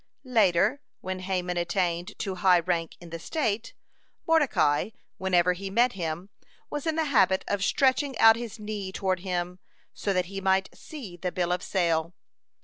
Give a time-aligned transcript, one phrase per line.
[0.25, 3.75] Later, when Haman attained to high rank in the state,
[4.25, 4.89] Mordecai,
[5.19, 6.29] whenever he met him,
[6.71, 9.59] was in the habit of stretching out his knee toward him,
[9.93, 12.15] so that he might see the bill of sale.